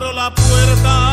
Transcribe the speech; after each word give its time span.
abro 0.00 0.12
la 0.14 0.30
puerta. 0.30 1.09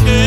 make. 0.00 0.21